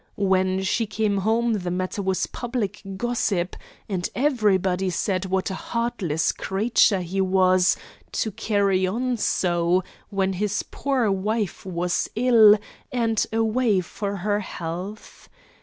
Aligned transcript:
When 0.17 0.63
she 0.63 0.87
came 0.87 1.17
home 1.19 1.53
the 1.53 1.69
matter 1.69 2.01
was 2.01 2.25
public 2.25 2.81
gossip! 2.97 3.55
and 3.87 4.09
everybody 4.15 4.89
said 4.89 5.27
what 5.27 5.51
a 5.51 5.53
heartless 5.53 6.31
creature 6.31 7.01
he 7.01 7.21
was 7.21 7.77
to 8.13 8.31
carry 8.31 8.87
on 8.87 9.15
so, 9.17 9.83
when 10.09 10.33
his 10.33 10.63
poor 10.63 11.11
wife 11.11 11.67
was 11.67 12.09
ill, 12.15 12.57
and 12.91 13.23
away 13.31 13.79
for 13.79 14.15
her 14.15 14.39
health. 14.39 15.29